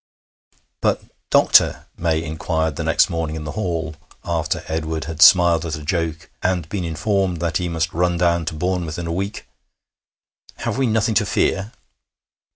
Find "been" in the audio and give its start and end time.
6.69-6.83